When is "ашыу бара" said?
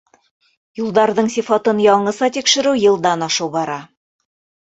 3.29-3.79